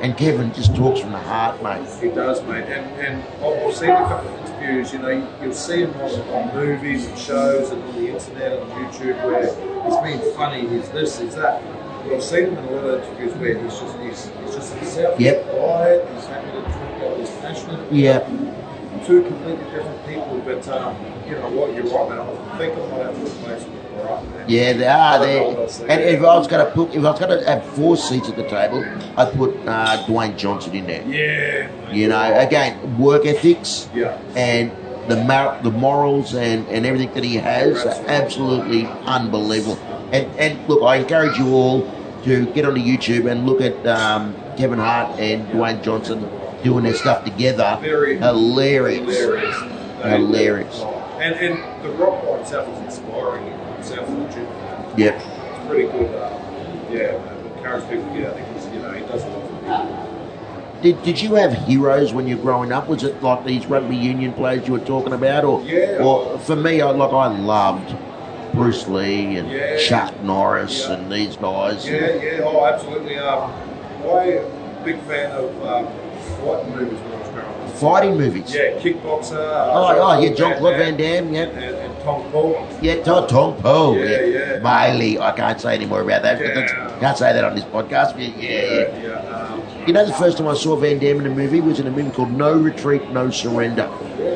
[0.00, 1.86] And Kevin just talks from the heart, mate.
[2.00, 2.64] He does, mate.
[2.64, 4.30] And and I've seen a couple
[4.62, 4.92] interviews.
[4.92, 8.52] You know, you- you'll see him on, on movies and shows and on the internet
[8.52, 10.66] and on YouTube where he's being funny.
[10.68, 11.62] He's this, he's that.
[12.04, 14.74] But I've seen him in a lot of interviews where he's just he's, he's just
[14.74, 15.20] himself.
[15.20, 15.44] Yep.
[15.44, 16.08] He's quiet.
[16.14, 17.18] He's happy to talk about.
[17.18, 17.92] He's passionate.
[17.92, 18.18] Yeah,
[19.08, 20.94] Two completely different people, but um,
[21.26, 21.74] you know what?
[21.74, 22.20] You're right, man.
[22.20, 23.64] I think I might have to replace
[24.04, 25.90] right, yeah, they are don't know what there.
[25.90, 28.28] And if I was going to put, if I was going to have four seats
[28.28, 28.84] at the table,
[29.16, 31.02] I'd put uh, Dwayne Johnson in there.
[31.08, 31.90] Yeah.
[31.90, 33.88] You know, again, work ethics.
[33.94, 34.20] Yeah.
[34.36, 34.72] and
[35.08, 39.78] the mar- the morals and, and everything that he has are absolutely unbelievable.
[40.12, 41.90] And and look, I encourage you all
[42.24, 46.28] to get onto YouTube and look at um, Kevin Hart and Dwayne Johnson
[46.62, 47.78] doing their stuff together.
[47.80, 49.16] Very hilarious.
[49.18, 49.56] Hilarious.
[50.02, 50.80] Hilarious.
[51.20, 54.46] And and the rock by himself is inspiring the gym.
[54.96, 55.14] Yep.
[55.16, 56.14] It's pretty good.
[56.14, 56.38] Uh,
[56.90, 59.56] yeah, encourage people to get out there because you know he does a lot for
[59.56, 60.04] people.
[60.80, 62.86] Did, did you have heroes when you were growing up?
[62.88, 65.98] Was it like these rugby union players you were talking about, or Yeah.
[66.04, 67.96] or for me, I like I loved
[68.54, 69.76] Bruce Lee and Yeah.
[69.78, 70.94] Chuck Norris Yeah.
[70.94, 71.84] and these guys.
[71.88, 72.40] Yeah, yeah.
[72.44, 73.18] Oh, absolutely.
[73.18, 73.50] Um,
[74.04, 75.88] I'm a big fan of um,
[76.40, 77.70] fighting movies when I was growing up.
[77.78, 78.54] Fighting movies.
[78.54, 79.36] Yeah, kickboxer.
[79.36, 81.32] Oh, oh yeah, John Claude Van Damme.
[81.32, 81.42] Yeah.
[81.42, 82.68] and, and Tong Po.
[82.82, 83.94] Yeah, Tom, Tong Po.
[83.94, 84.58] Yeah, yeah.
[84.58, 85.18] Bailey.
[85.18, 86.40] I can't say any more about that.
[86.40, 86.54] Yeah.
[86.54, 88.14] That's- Can't say that on this podcast.
[88.14, 89.02] but Yeah, yeah.
[89.02, 89.36] yeah.
[89.36, 91.86] Um, You know, the first time I saw Van Damme in a movie was in
[91.86, 93.88] a movie called No Retreat, No Surrender,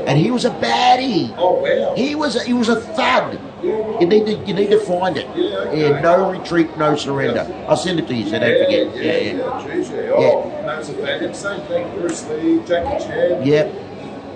[0.07, 1.35] and he was a baddie.
[1.37, 1.95] oh wow.
[1.97, 3.37] He was a, he was a thug.
[3.63, 5.27] You need to you need to find it.
[5.37, 5.91] Yeah, okay.
[5.91, 7.45] Yeah, No Retreat, No Surrender.
[7.69, 8.95] I'll send it to you so don't forget.
[8.95, 10.09] Yeah, Yeah, yeah, yeah.
[10.09, 10.15] yeah.
[10.17, 11.25] Oh, that's a fan.
[11.25, 13.47] And same thing, Bruce Lee, Jackie Chan.
[13.47, 13.67] Yep.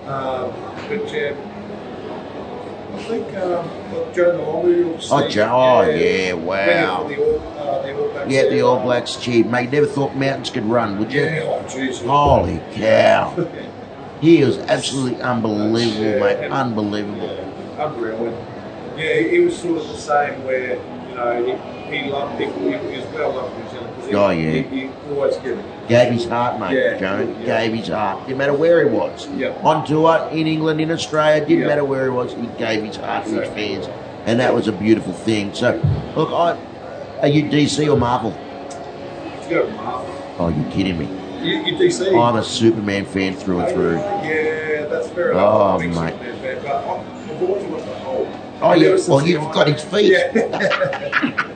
[0.07, 0.53] Um,
[0.89, 1.35] but yeah,
[2.95, 3.69] I think um,
[4.15, 5.09] Jonah Lomu.
[5.11, 5.29] Oh.
[5.29, 7.05] Joe- oh, yeah, wow.
[7.05, 9.47] When The All, uh, the All Blacks, Yeah, the All Blacks chief.
[9.47, 11.23] Mate, never thought mountains could run, would you?
[11.23, 12.05] Yeah, oh, jeez.
[12.05, 13.49] Holy cow.
[14.19, 16.51] He was absolutely unbelievable, mate.
[16.51, 17.29] Unbelievable.
[17.79, 18.29] Unreal.
[18.29, 21.45] And, yeah, he, was sort of the same where, you know,
[21.91, 22.63] he, he loved people.
[22.63, 23.86] He, he was well loved in New Zealand.
[24.15, 24.51] Oh, yeah.
[24.51, 25.37] He, he always.
[25.89, 27.45] Gave his heart, mate, Yeah, yeah.
[27.45, 28.27] Gave his heart.
[28.27, 29.29] Didn't matter where he was.
[29.37, 29.51] Yeah.
[29.63, 31.67] On tour, in England, in Australia, didn't Yeah.
[31.69, 33.89] matter where he was, he gave his heart to his fans.
[34.27, 35.55] And that was a beautiful thing.
[35.55, 35.81] So,
[36.17, 36.59] look, I,
[37.23, 38.31] are you DC or Marvel?
[38.31, 40.35] Let's go, Marvel.
[40.39, 41.07] Oh, you're kidding me.
[41.43, 42.09] You, you DC.
[42.21, 43.95] I'm a Superman fan through and through.
[43.95, 45.83] Yeah, that's fair Oh, enough.
[45.83, 46.19] A mate.
[46.41, 48.29] Fan, but I'm- I've always watched the whole.
[48.63, 48.99] Oh, yeah.
[49.07, 50.11] Well, you've got his feet.
[50.13, 51.53] Yeah.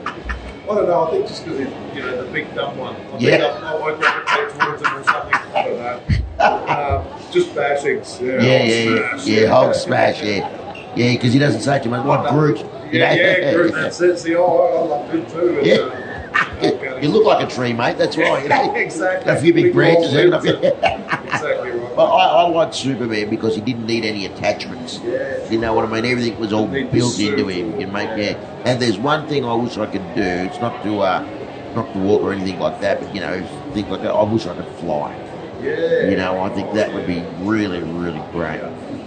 [0.71, 1.03] I don't know.
[1.07, 2.95] I think just because he's you know the big dumb one.
[2.95, 3.31] I Yeah.
[3.53, 5.33] Think I, I gravitate towards him or something.
[5.33, 7.05] I don't know.
[7.07, 8.21] um, just bashings.
[8.21, 8.41] Yeah.
[8.41, 9.15] Yeah, yeah, yeah.
[9.17, 10.93] smash, Yeah, Hulk smash, yeah.
[10.95, 12.05] Yeah, because he doesn't say too much.
[12.05, 12.59] Like Groot.
[12.59, 12.65] you
[12.99, 13.21] Yeah, know?
[13.21, 13.73] yeah, Groot.
[13.73, 14.19] That's it.
[14.19, 15.59] See, oh, I love Groot too.
[15.63, 15.75] Yeah.
[15.75, 17.97] uh, You look like a tree, mate.
[17.97, 18.43] That's right.
[18.43, 18.75] You know?
[18.75, 19.31] exactly.
[19.31, 20.75] A few big branches hanging off That's your it.
[21.31, 21.70] Exactly.
[22.01, 24.99] But I, I like Superman because he didn't need any attachments.
[25.03, 25.49] Yeah.
[25.49, 26.05] You know what I mean?
[26.05, 27.79] Everything was all built into him.
[27.79, 28.61] You make yeah.
[28.65, 30.23] And there's one thing I wish I could do.
[30.23, 31.27] It's not to uh,
[31.75, 34.11] not to walk or anything like that, but you know, things like that.
[34.11, 35.15] I wish I could fly.
[35.61, 36.09] yeah.
[36.09, 38.61] You know, I think that would be really, really great.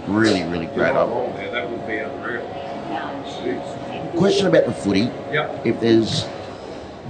[0.07, 0.91] Really, really great.
[0.95, 1.05] I-
[1.51, 2.43] That would be unreal.
[4.17, 5.65] Question about the footy: Yep.
[5.65, 6.23] If there's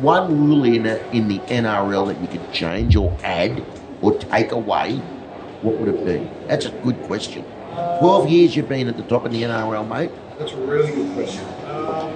[0.02, 3.64] one rule in a, in the NRL that you could change or add
[4.02, 5.00] or take away,
[5.62, 6.30] what would it be?
[6.48, 7.44] That's a good question.
[8.00, 10.12] Twelve years you've been at the top of the NRL, mate.
[10.38, 11.46] That's a really good question.
[11.66, 12.12] Um,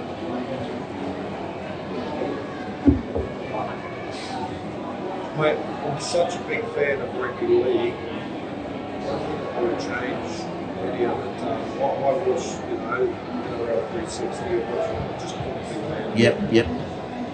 [5.38, 7.94] Mate, I'm such a big fan of rugby league.
[7.94, 10.42] I would change
[10.80, 11.40] any of it.
[11.40, 13.16] Um, I, I watch, you know,
[13.48, 14.44] NRL 360.
[14.44, 16.18] I watch just a big fan.
[16.18, 16.66] Yep, yep.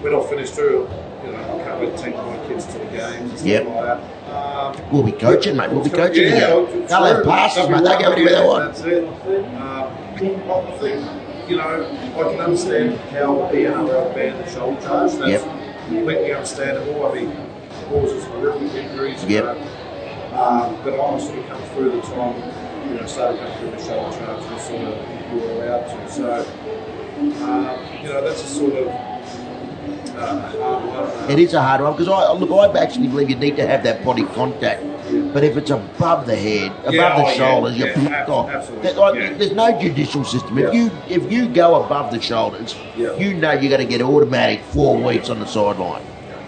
[0.01, 0.87] When I finish through,
[1.25, 3.65] you know, can't wait to take my kids to the games and stuff Yep.
[3.65, 3.99] like that.
[4.33, 5.71] Um, We'll be coaching, mate.
[5.71, 6.47] We'll be coaching yeah.
[6.87, 7.83] They'll have passes, mate.
[7.83, 8.73] They'll go anywhere they want.
[8.75, 9.03] That's it.
[9.07, 11.63] Um, I think, you know,
[12.17, 15.11] I can understand how the NRL banned the shoulder charge.
[15.13, 15.43] That's Yep.
[15.87, 17.05] completely understandable.
[17.05, 19.23] I mean, it causes horrific injuries.
[19.25, 19.43] Yep.
[19.43, 19.51] know.
[20.37, 22.35] Um, but I sort of come through the time,
[22.89, 26.11] you know, started coming through the shoulder charge and sort of you were allowed to.
[26.11, 26.45] So,
[27.43, 29.16] um, you know, that's a sort of.
[30.17, 32.49] It is a hard one because I look.
[32.75, 34.83] I actually believe you need to have that body contact.
[35.33, 38.97] But if it's above the head, above Yeah, the oh, shoulders, yeah, you're absolutely, that-
[38.97, 39.33] like, yeah.
[39.33, 40.57] there's no judicial system.
[40.57, 43.13] If you if you go above the shoulders, Yeah.
[43.15, 46.01] you know you're going to get automatic four weeks on the sideline.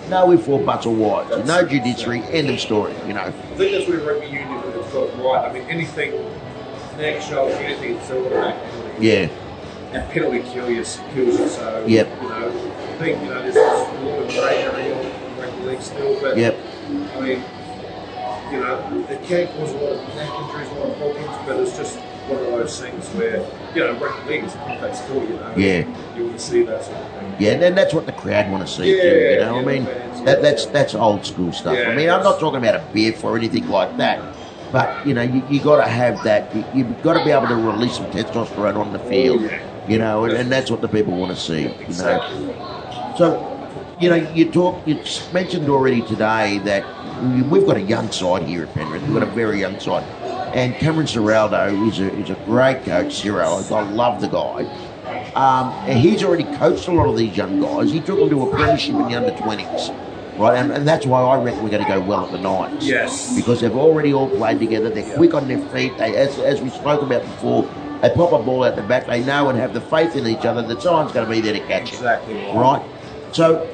[0.10, 1.45] No if or buts or whys.
[1.45, 2.23] No judiciary.
[2.32, 2.93] End of story.
[3.08, 3.21] You know.
[3.21, 5.49] I think that's where rugby union has got right.
[5.49, 6.13] I mean, anything
[6.97, 9.05] neck, shoulder, anything, it's automatic penalty.
[9.08, 9.29] Yeah.
[9.93, 11.47] And penalty kill you, kills you.
[11.47, 12.08] So, Yep.
[12.21, 12.68] you know,
[12.99, 16.38] think, you know, there's a little bit of grey area in rugby league still, but,
[16.38, 16.57] Yep.
[17.15, 17.43] I mean,
[18.51, 21.59] you know, it can cause a lot of neck injuries, a lot of problems, but
[21.59, 25.29] it's just one of those things where, you know, rugby league is a contact sport,
[25.29, 25.53] you know.
[25.55, 26.15] Yeah.
[26.15, 27.35] You want to see that sort of thing.
[27.39, 29.07] Yeah, and that's what the crowd want to see Yeah, too.
[29.07, 30.41] You know, yeah, I mean, fans, that, yeah.
[30.41, 31.77] that's that's old school stuff.
[31.77, 34.35] Yeah, I mean, I'm not talking about a biff or anything like that,
[34.73, 36.53] but you know, you, you got to have that.
[36.53, 39.41] You, you've got to be able to release some testosterone on the oh, field.
[39.41, 39.65] yeah.
[39.88, 41.63] You know, and, and that's what the people want to see.
[41.63, 42.79] You know.
[43.19, 43.45] So
[43.99, 44.88] you know, you talk.
[44.88, 44.97] You
[45.34, 46.86] mentioned already today that
[47.21, 49.01] we- we've got a young side here at Penrith.
[49.03, 50.05] We've got a very young side,
[50.53, 53.13] and Cameron Ciraldo is a is a great coach.
[53.15, 54.65] Ciro, I love the guy.
[55.36, 57.91] Um, and he's already coached a lot of these young guys.
[57.91, 59.91] He took them to a premiership in the under twenties,
[60.38, 60.58] right?
[60.58, 62.86] And, and that's why I reckon we're going to go well at the Knights.
[62.88, 63.36] Yes.
[63.36, 64.89] because they've already all played together.
[64.89, 65.91] They're quick on their feet.
[65.97, 67.67] They, as, as we spoke about before,
[68.01, 69.08] they pop a ball out the back.
[69.08, 71.53] They know and have the faith in each other that someone's going to be there
[71.53, 72.55] to catch it Exactly right.
[72.55, 72.82] right?
[73.34, 73.65] So,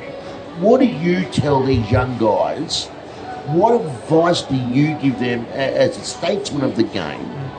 [0.59, 2.85] what do you tell these young guys?
[3.47, 7.51] What advice do you give them as a statesman of the game,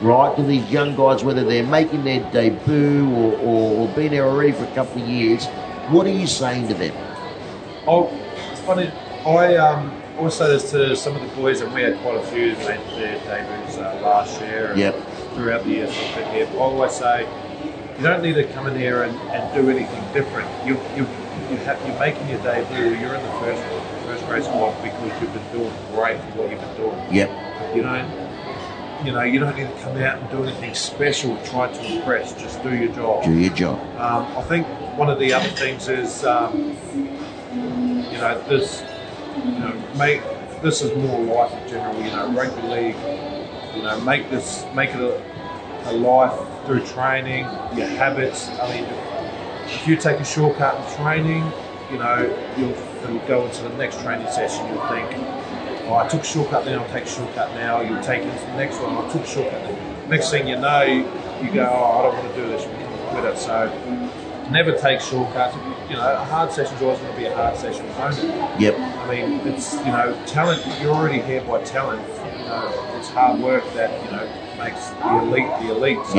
[0.00, 0.34] right?
[0.36, 4.52] To these young guys, whether they're making their debut or, or, or been there already
[4.52, 5.46] for a couple of years,
[5.90, 6.94] what are you saying to them?
[7.86, 8.10] Oh,
[8.50, 8.90] it's funny.
[9.26, 12.22] I um, always say this to some of the boys, and we had quite a
[12.22, 14.94] few who made their debuts uh, last year and Yep.
[15.34, 16.46] throughout the been here.
[16.46, 17.28] I always say,
[17.98, 20.48] you don't need to come in here and, and do anything different.
[20.66, 21.06] You, you,
[21.50, 23.62] you have, you're making your debut, you're in the first
[24.06, 27.14] first grade squad because you've been doing great for what you've been doing.
[27.14, 31.36] Yep, You don't, you know, you don't need to come out and do anything special,
[31.44, 32.32] try to impress.
[32.34, 33.24] Just do your job.
[33.24, 33.78] do your job.
[33.98, 36.76] Um, I think one of the other things is, um,
[38.10, 38.82] you know, this,
[39.36, 40.22] you know, make
[40.62, 42.02] this is more life in general.
[42.02, 42.96] You know, rugby league.
[43.76, 45.20] You know, make this make it a,
[45.86, 46.34] a life
[46.66, 47.44] through training,
[47.76, 48.48] your habits.
[48.58, 48.84] I mean,
[49.68, 51.52] if you take a shortcut in training,
[51.90, 52.18] you know,
[52.56, 52.74] you'll,
[53.08, 54.66] you'll go into the next training session.
[54.68, 55.10] You'll think,
[55.86, 57.80] oh, I took a shortcut then, I'll take a shortcut now.
[57.80, 60.08] You'll take it to the next one, I took a shortcut then.
[60.10, 62.92] Next thing you know, you go, oh, I don't want to do this, you become
[62.92, 63.36] a quitter.
[63.36, 63.70] So
[64.50, 65.56] never take shortcuts.
[65.90, 67.86] You know, a hard session's always going to be a hard session.
[68.58, 72.02] Yep, I mean, it's, you know, talent, you're already here by talent.
[72.38, 74.26] You know, it's hard work that, you know,
[74.62, 76.06] makes the elite the elite.
[76.06, 76.14] So,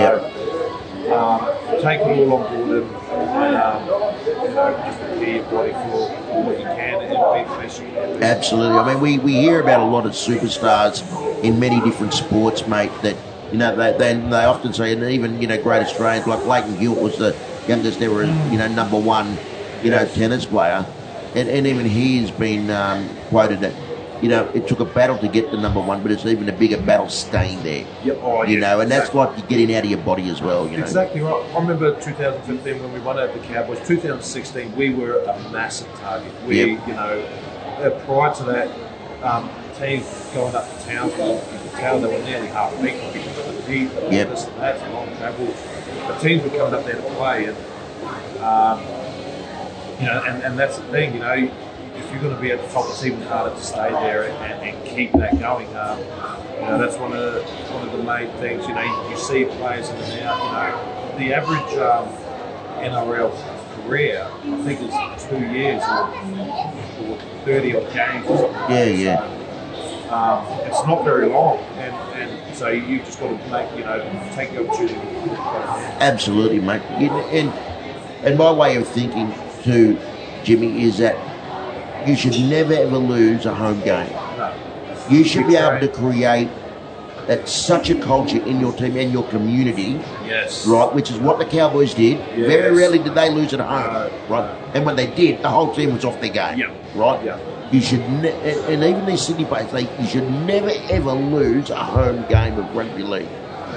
[1.07, 3.93] um, take it all on board and, um,
[4.99, 6.99] prepare your body for what you can
[8.21, 8.77] absolutely.
[8.79, 11.05] I mean, we, we hear about a lot of superstars
[11.41, 13.01] in many different sports, mate.
[13.01, 16.43] That you know they they, they often say, and even you know great Australians like
[16.45, 19.41] Lleyton Hewitt was the youngest ever, you know, number one,
[19.81, 20.91] you know, tennis player,
[21.33, 23.75] and, and even he's been um, quoted that.
[24.21, 26.51] You know, it took a battle to get to number one, but it's even a
[26.51, 27.85] bigger battle staying there.
[28.03, 28.19] Yep.
[28.21, 29.19] Oh, You yeah, know, and that's exactly.
[29.19, 30.67] like you're getting out of your body as well.
[30.67, 31.33] You know, Exactly right.
[31.55, 33.79] I remember 2015 when we won over the Cowboys.
[33.87, 36.31] 2016, we were a massive target.
[36.45, 36.87] We, Yep.
[36.87, 37.25] you know,
[37.79, 38.69] uh, prior to that,
[39.23, 43.37] um, teams going up to town, you could tell they were nearly half beaten because
[43.47, 44.29] of the heat, and Yep.
[44.29, 45.45] this and that, and long travel.
[45.45, 47.57] The teams were coming up there to play, and
[48.43, 48.81] um,
[49.99, 51.49] you know, and, and that's the thing, you know.
[52.09, 54.63] If you're going to be at the top, it's even harder to stay there and,
[54.63, 55.67] and keep that going.
[55.77, 58.67] Um, you know, that's one of the, one of the main things.
[58.67, 60.43] You know, you, see players in and out.
[60.43, 62.07] You know, the average um,
[62.81, 63.31] NRL
[63.83, 66.09] career, I think, is two years or,
[67.05, 68.55] or thirty odd games or something.
[68.55, 68.95] Yeah, that.
[68.97, 70.07] yeah.
[70.07, 73.85] So, um, it's not very long, and, and so you've just got to make you
[73.85, 73.99] know
[74.33, 74.97] take the opportunity.
[75.99, 76.81] Absolutely, mate.
[76.81, 77.49] And
[78.25, 79.99] and my way of thinking too,
[80.43, 81.28] Jimmy, is that
[82.07, 84.09] you should never ever lose a home game.
[85.09, 86.49] You should be able to create
[87.27, 90.65] that such a culture in your team and your community, Yes.
[90.65, 90.91] right?
[90.93, 92.19] Which is what the Cowboys did.
[92.35, 94.09] Very rarely did they lose at home, No.
[94.29, 94.49] right?
[94.73, 96.65] And when they did, the whole team was off their game, Yeah.
[96.95, 97.19] right?
[97.23, 97.37] Yeah.
[97.71, 98.31] You should, ne-
[98.67, 102.75] and, even these Sydney players, they, you should never ever lose a home game of
[102.75, 103.27] rugby league,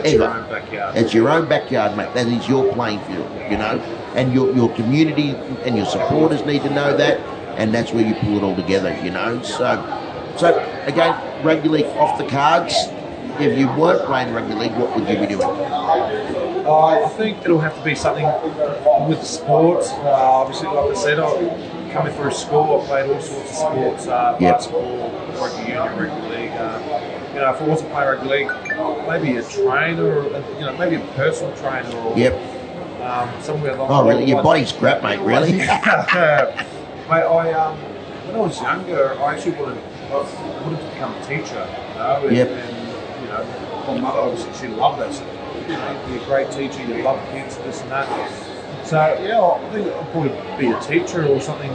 [0.02, 0.96] It's your own backyard.
[0.96, 2.14] It's your own backyard, mate.
[2.14, 3.78] That is your playing field, you know.
[4.14, 5.34] And your your community
[5.66, 7.20] and your supporters need to know that,
[7.56, 9.40] and that's where you pull it all together, you know.
[9.42, 9.76] So,
[10.36, 12.74] so again, rugby league off the cards.
[13.38, 15.42] If you weren't playing rugby league, what would you be doing?
[16.64, 18.26] Uh, I think it'll have to be something
[19.08, 19.90] with sports.
[19.90, 24.06] Uh, obviously, like I said, I, coming through school, I played all sorts of sports:
[24.06, 24.54] uh, Yep.
[24.54, 25.10] basketball,
[25.40, 26.50] rugby union, rugby league.
[26.52, 30.24] Uh, you know, if I wasn't playing rugby league, maybe a trainer, or,
[30.58, 32.34] you know, maybe a personal trainer, or Yep.
[33.00, 33.90] um, somewhere along.
[33.90, 34.26] Oh, really?
[34.26, 35.20] Your body's crap, mate.
[35.20, 35.58] Really?
[37.12, 39.76] Mate, I um, when I was younger, I actually wanted,
[40.10, 40.14] I
[40.64, 41.60] wanted to become a teacher.
[41.92, 42.48] You know, and, Yep.
[42.48, 42.76] and
[43.20, 43.44] you know,
[43.86, 45.12] my mother obviously she loved that.
[45.68, 46.82] You know, you'd be a great teacher.
[46.82, 48.08] You love kids, this and that.
[48.86, 51.70] So yeah, I think I'll probably be a teacher or something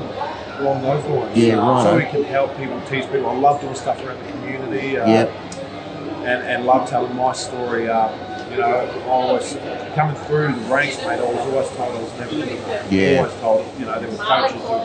[0.58, 1.38] along those lines.
[1.38, 3.30] Yeah, Uh, So we can help people, teach people.
[3.30, 4.98] I love doing stuff around the community.
[4.98, 5.32] Uh, Yep.
[6.26, 7.88] and, and love telling my story.
[7.88, 8.10] Uh,
[8.50, 9.56] you know, I always
[9.94, 11.20] coming through the ranks, mate.
[11.20, 12.92] I was always told I was never good enough.
[12.92, 13.18] Yeah.
[13.18, 14.80] Always told, you know, there were coaches who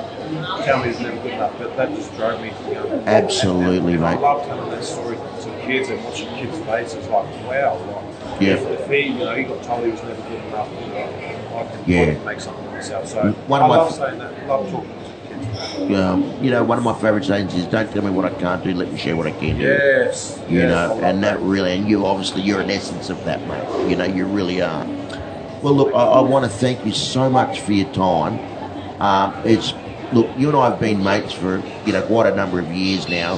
[0.65, 3.89] tell me it's never good enough, but that just drove me to know, Absolutely, and,
[3.89, 4.09] and, mate.
[4.09, 7.07] I love telling that story to kids and watching kids' faces.
[7.09, 8.55] Like, wow, like, Yeah.
[8.55, 11.01] if, if he, you know, he got told he was never good enough, you know,
[11.57, 12.01] I can, Yeah.
[12.03, 13.07] I can make something of myself.
[13.09, 14.49] So One I of my- love saying that.
[14.49, 14.97] Love talking to
[15.87, 16.01] kids.
[16.01, 18.63] Um, you know, one of my favourite sayings is, "Don't tell me what I can't
[18.65, 18.73] do.
[18.75, 20.39] Let me show what I can do." Yes.
[20.49, 23.91] you yes, know, and that really, and you obviously, you're an essence of that, mate.
[23.91, 24.87] You know, you really are.
[25.63, 28.39] Well, look, I, I want to thank you so much for your time.
[29.01, 29.73] Um, it's
[30.13, 33.09] look, you and I have been mates for you know quite a number of years
[33.09, 33.35] now,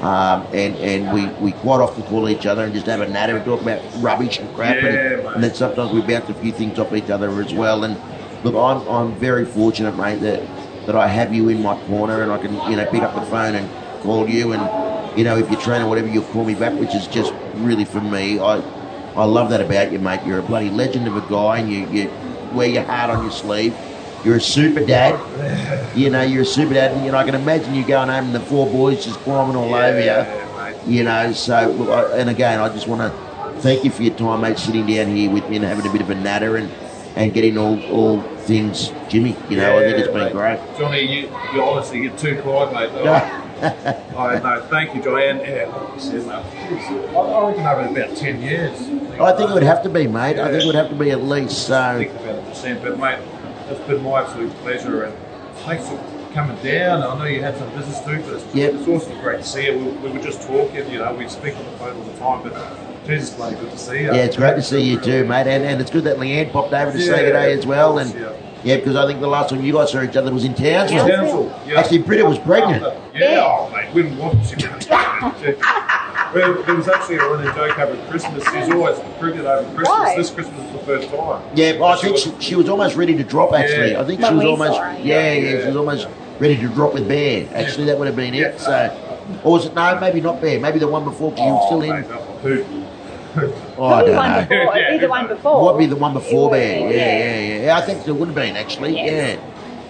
[0.00, 3.36] um, and and we, we quite often call each other and just have a natter
[3.36, 6.52] and talk about rubbish and crap, Yeah, and, and then sometimes we bounce a few
[6.52, 7.84] things off each other as well.
[7.84, 7.98] And
[8.44, 10.42] look, I'm I'm very fortunate, mate, that
[10.86, 13.22] that I have you in my corner and I can you know pick up the
[13.22, 13.68] phone and
[14.02, 16.94] call you and you know if you're training or whatever you'll call me back, which
[16.94, 18.38] is just really for me.
[18.40, 18.62] I
[19.16, 20.20] I love that about you, mate.
[20.24, 22.10] You're a bloody legend of a guy, and you you
[22.52, 23.74] wear your heart on your sleeve.
[24.24, 25.96] You're a super dad.
[25.96, 28.26] You know, you're a super dad, and you know I can imagine you going home
[28.26, 30.06] and the four boys just climbing all over you.
[30.06, 30.86] Yeah.
[30.86, 34.14] You know, so look, I, and again, I just want to thank you for your
[34.14, 36.70] time, mate, sitting down here with me and having a bit of a natter and,
[37.16, 39.36] and getting all, all things Jimmy.
[39.48, 40.32] You know, I think it's been mate.
[40.32, 40.58] great.
[40.78, 41.20] Johnny, you,
[41.52, 43.06] you honestly get too kind, mate.
[43.06, 43.40] I,
[44.16, 45.26] I no, thank you, Johnny.
[45.26, 48.80] And yeah, like you said, mate, I I reckon over about 10 years.
[49.20, 50.38] I think it would have to be, mate.
[50.38, 51.66] I think it would have to be at least.
[51.66, 51.78] So.
[51.78, 53.18] I think about a percent, but mate,
[53.70, 55.14] it's been my absolute pleasure, and
[55.58, 55.98] thanks for
[56.32, 57.02] coming down.
[57.02, 58.74] I know you had some business to do, but it's, Yep.
[58.74, 59.78] it's also great to see you.
[59.78, 62.42] We, we were just talking, you know, we speak on the phone all the time,
[62.48, 64.06] but Jesus, bloody good to see you.
[64.06, 65.46] yeah, it's great to see you too, mate.
[65.48, 67.98] And, and it's good that Leanne popped over to say Yeah, good day as well.
[67.98, 68.32] And yeah.
[68.62, 71.08] yeah, because I think the last time you guys saw each other was in Townsville.
[71.08, 71.80] Townsville, yeah.
[71.80, 72.82] Actually, Britta was pregnant.
[73.14, 74.66] Yeah, oh, mate, when wasn't she?
[76.34, 78.44] Well, there was actually a running joke over Christmas.
[78.44, 79.88] She's always pregnant over Christmas.
[79.88, 80.16] Right.
[80.16, 81.42] This Christmas was the first time.
[81.54, 83.52] Yeah, well, I think she, she was almost ready to drop.
[83.52, 84.00] Actually, Yeah.
[84.00, 85.60] I think When she was almost yeah, yeah, yeah.
[85.60, 87.48] she was almost ready to drop with Bear.
[87.54, 88.58] Actually, that would have been it.
[88.60, 89.98] So, or was it no?
[90.00, 90.60] Maybe not Bear.
[90.60, 91.30] Maybe the one before.
[91.32, 91.90] 'cause you were oh, still in.
[92.00, 92.64] mate, that who?
[93.78, 94.40] Oh, I don't one know.
[94.40, 94.76] before.
[94.76, 95.62] It'd be the one before.
[95.62, 96.80] What be the one before It Bear?
[96.80, 97.78] Yeah, yeah, yeah, yeah.
[97.78, 98.94] I think there would have been actually.
[98.94, 99.38] Yes.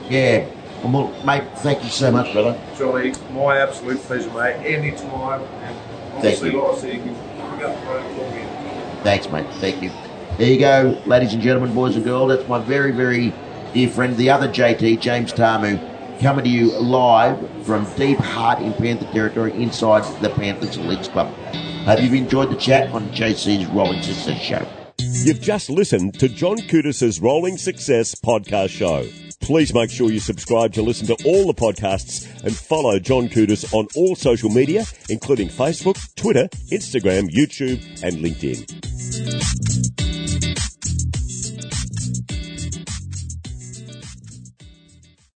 [0.09, 0.47] Yeah, yeah.
[0.85, 2.59] Well, mate, thank you so much, brother.
[2.77, 4.57] Johnny, my absolute pleasure, mate.
[4.65, 5.43] Anytime.
[5.43, 5.77] And
[6.21, 6.63] obviously, you.
[6.63, 9.03] like I said, you can pick up the phone and call me.
[9.03, 9.47] Thanks, mate.
[9.55, 9.91] Thank you.
[10.39, 12.31] There you go, ladies and gentlemen, boys and girls.
[12.31, 13.33] That's my very, very
[13.75, 15.79] dear friend, the other JT, James Tamou,
[16.21, 21.33] coming to you live from deep heart in Panther territory inside the Panthers Leagues Club.
[21.85, 24.67] Hope you've enjoyed the chat on JC's Rolling Success Show.
[24.99, 29.07] You've just listened to John Coutis's Rolling Success podcast show.
[29.51, 33.75] Please make sure you subscribe to listen to all the podcasts and follow John Coutis
[33.75, 40.10] on all social media, including Facebook, Twitter, Instagram, YouTube, and LinkedIn.